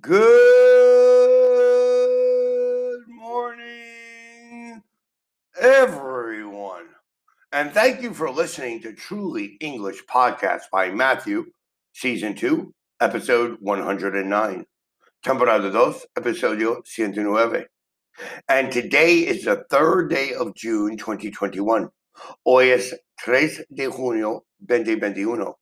[0.00, 0.20] Good
[3.08, 4.82] morning,
[5.60, 6.86] everyone.
[7.52, 11.46] And thank you for listening to Truly English Podcast by Matthew,
[11.92, 14.64] Season 2, Episode 109.
[15.22, 17.66] Temporada 2, Episodio 109.
[18.48, 21.90] And today is the third day of June 2021.
[22.46, 25.52] Hoy es 3 de junio 2021.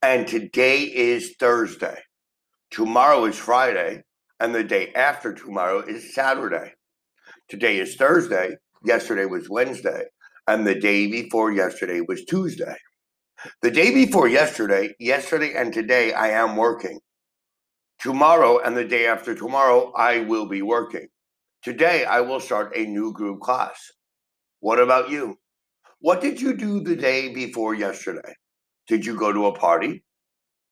[0.00, 1.98] And today is Thursday.
[2.70, 4.04] Tomorrow is Friday,
[4.38, 6.72] and the day after tomorrow is Saturday.
[7.48, 10.04] Today is Thursday, yesterday was Wednesday,
[10.46, 12.76] and the day before yesterday was Tuesday.
[13.60, 17.00] The day before yesterday, yesterday and today, I am working.
[17.98, 21.08] Tomorrow and the day after tomorrow, I will be working.
[21.62, 23.90] Today, I will start a new group class.
[24.60, 25.38] What about you?
[25.98, 28.34] What did you do the day before yesterday?
[28.86, 30.04] Did you go to a party?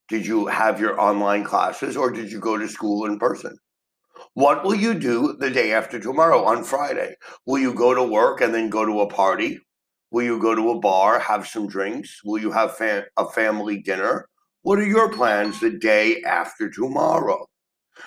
[0.09, 3.59] Did you have your online classes or did you go to school in person?
[4.35, 7.17] What will you do the day after tomorrow on Friday?
[7.47, 9.59] Will you go to work and then go to a party?
[10.11, 12.21] Will you go to a bar, have some drinks?
[12.25, 14.29] Will you have fam- a family dinner?
[14.63, 17.47] What are your plans the day after tomorrow?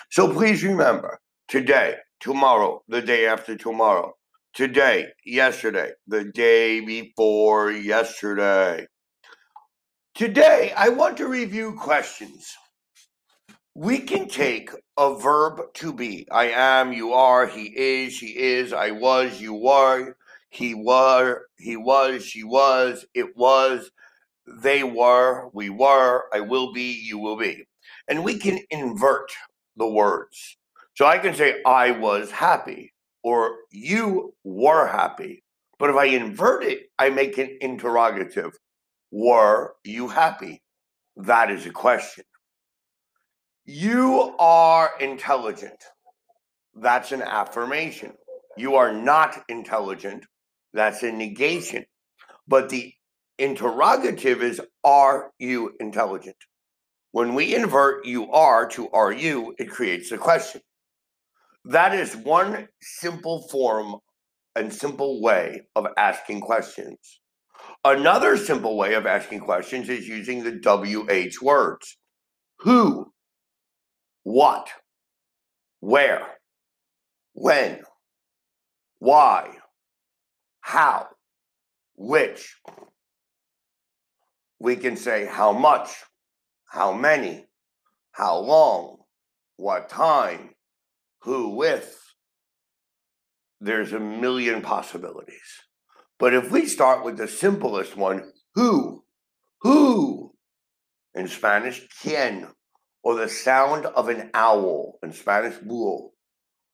[0.10, 4.14] So please remember today, tomorrow, the day after tomorrow,
[4.54, 8.88] today, yesterday, the day before yesterday.
[10.14, 12.54] Today, I want to review questions.
[13.74, 16.28] We can take a verb to be.
[16.30, 20.18] I am, you are, he is, she is, I was, you were,
[20.50, 23.90] he were, he was, she was, it was,
[24.46, 27.66] they were, we were, I will be, you will be.
[28.10, 29.32] And we can invert
[29.78, 30.58] the words.
[30.96, 32.92] So I can say, I was happy,
[33.24, 35.42] or you were happy.
[35.80, 38.52] But if I invert it, I make an interrogative.
[39.12, 40.62] Were you happy?
[41.18, 42.24] That is a question.
[43.66, 45.84] You are intelligent.
[46.74, 48.14] That's an affirmation.
[48.58, 50.26] You are not intelligent.
[50.74, 51.86] That's a negation.
[52.48, 52.94] But the
[53.38, 56.38] interrogative is Are you intelligent?
[57.12, 60.62] When we invert you are to are you, it creates a question.
[61.66, 63.98] That is one simple form
[64.56, 67.21] and simple way of asking questions.
[67.84, 71.98] Another simple way of asking questions is using the WH words.
[72.60, 73.12] Who,
[74.22, 74.70] what,
[75.80, 76.28] where,
[77.34, 77.82] when,
[79.00, 79.56] why,
[80.60, 81.08] how,
[81.96, 82.56] which.
[84.60, 85.90] We can say how much,
[86.66, 87.48] how many,
[88.12, 88.98] how long,
[89.58, 90.52] what time,
[91.24, 91.98] who with.
[93.60, 95.62] There's a million possibilities.
[96.22, 99.04] But if we start with the simplest one, who,
[99.62, 100.36] who,
[101.16, 102.48] in Spanish, quién,
[103.02, 106.12] or the sound of an owl, in Spanish, búho.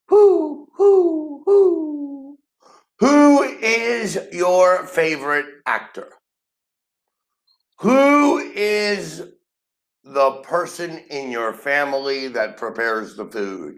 [0.10, 2.38] Who, who, who?
[3.00, 6.10] Who is your favorite actor?
[7.80, 9.24] Who is
[10.04, 13.76] the person in your family that prepares the food?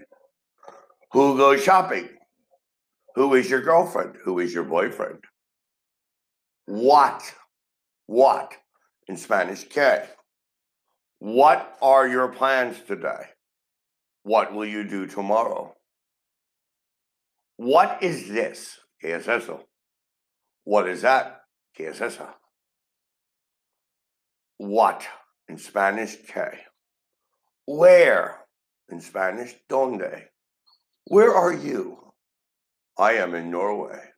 [1.11, 2.09] Who goes shopping?
[3.13, 4.15] Who is your girlfriend?
[4.23, 5.19] Who is your boyfriend?
[6.69, 7.23] What?
[8.05, 8.53] What?
[9.07, 10.05] In Spanish, ¿qué?
[11.17, 13.23] What are your plans today?
[14.21, 15.73] What will you do tomorrow?
[17.57, 18.77] What is this?
[19.03, 19.61] ¿Qué es eso?
[20.63, 21.41] What is that?
[21.75, 22.35] ¿Qué es esa?
[24.59, 25.07] What?
[25.47, 26.55] In Spanish, ¿qué?
[27.65, 28.45] Where?
[28.89, 30.25] In Spanish, ¿dónde?
[31.07, 32.13] Where are you?
[32.95, 34.11] I am in Norway.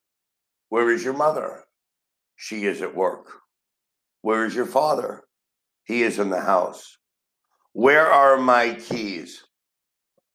[0.67, 1.63] Where is your mother?
[2.43, 3.27] She is at work.
[4.23, 5.25] Where is your father?
[5.83, 6.97] He is in the house.
[7.73, 9.43] Where are my keys?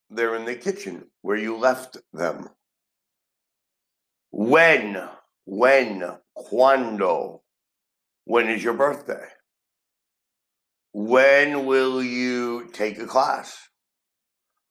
[0.09, 2.49] They're in the kitchen where you left them.
[4.31, 5.03] When?
[5.47, 6.05] When?
[6.37, 7.43] Cuando?
[8.25, 9.27] When is your birthday?
[10.93, 13.59] When will you take a class?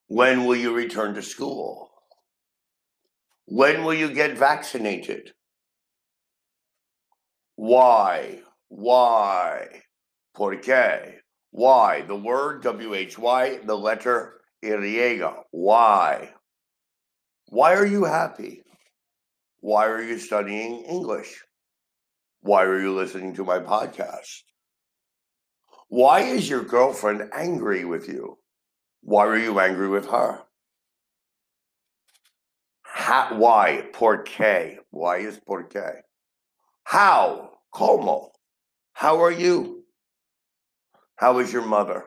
[0.07, 1.91] When will you return to school?
[3.43, 5.33] When will you get vaccinated?
[7.65, 8.41] Why?
[8.67, 9.81] Why?
[10.35, 11.15] ¿Por qué?
[11.49, 12.01] Why?
[12.01, 15.41] The word W-H-Y, the letter iriega.
[15.49, 16.29] Why?
[17.49, 18.61] Why are you happy?
[19.61, 21.43] Why are you studying English?
[22.41, 24.43] Why are you listening to my podcast?
[25.87, 28.37] Why is your girlfriend angry with you?
[29.01, 30.43] Why are you angry with her?
[32.83, 33.87] How, why?
[33.91, 34.77] Por qué?
[34.91, 36.01] Why is por qué?
[36.83, 37.54] How?
[37.75, 38.31] Como?
[38.93, 39.83] How are you?
[41.17, 42.05] How is your mother?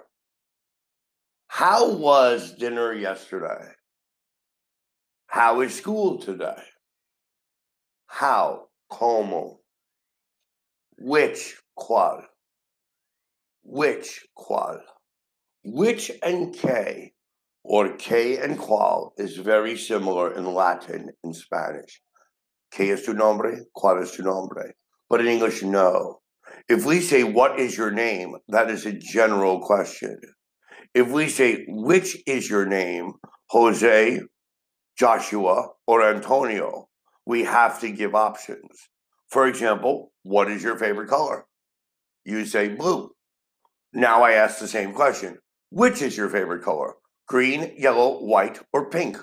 [1.48, 3.72] How was dinner yesterday?
[5.26, 6.62] How is school today?
[8.06, 8.68] How?
[8.88, 9.60] Como?
[10.96, 11.58] Which?
[11.76, 12.22] Qual?
[13.62, 14.26] Which?
[14.34, 14.80] Qual?
[15.64, 17.12] Which and K,
[17.62, 22.00] or K and qual, is very similar in Latin and Spanish.
[22.70, 23.66] Que es tu nombre?
[23.76, 24.72] Cuál es tu nombre?
[25.08, 26.20] But in English, no.
[26.68, 28.36] If we say, What is your name?
[28.48, 30.20] that is a general question.
[30.94, 33.14] If we say, Which is your name?
[33.50, 34.20] Jose,
[34.98, 36.88] Joshua, or Antonio,
[37.24, 38.88] we have to give options.
[39.28, 41.46] For example, what is your favorite color?
[42.24, 43.10] You say blue.
[43.92, 45.38] Now I ask the same question
[45.70, 46.94] Which is your favorite color?
[47.26, 49.18] Green, yellow, white, or pink?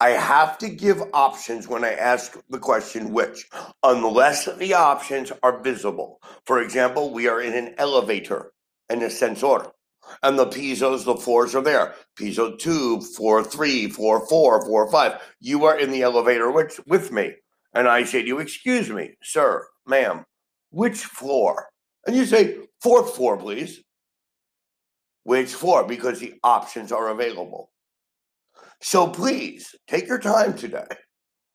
[0.00, 3.48] I have to give options when I ask the question which,
[3.82, 6.20] unless the options are visible.
[6.46, 8.52] For example, we are in an elevator,
[8.88, 9.72] and an ascensor,
[10.22, 11.94] and the pisos, the floors are there.
[12.16, 15.20] Piso two, floor three, floor four, floor five.
[15.40, 17.34] You are in the elevator with, with me.
[17.74, 20.24] And I say to you, Excuse me, sir, ma'am,
[20.70, 21.68] which floor?
[22.06, 23.80] And you say, Fourth floor, please.
[25.24, 25.84] Which floor?
[25.84, 27.70] Because the options are available.
[28.80, 30.86] So please take your time today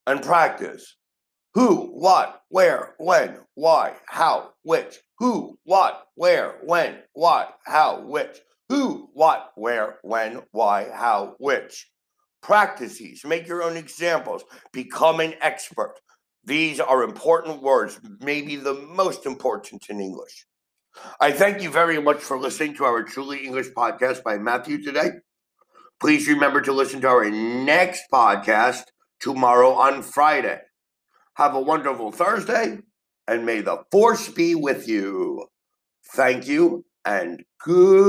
[0.05, 0.97] and practice
[1.53, 8.39] who, what, where, when, why, how, which, who, what, where, when, what, how, which,
[8.69, 11.89] who, what, where, when, why, how, which.
[12.41, 14.43] Practice these, make your own examples,
[14.73, 15.93] become an expert.
[16.43, 20.45] These are important words, maybe the most important in English.
[21.21, 25.09] I thank you very much for listening to our Truly English podcast by Matthew today.
[26.03, 28.83] Please remember to listen to our next podcast
[29.21, 30.59] tomorrow on Friday.
[31.35, 32.79] Have a wonderful Thursday,
[33.25, 35.45] and may the force be with you.
[36.13, 38.03] Thank you, and goodbye.